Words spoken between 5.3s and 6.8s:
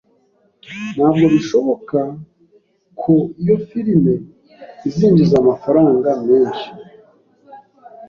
amafaranga menshi.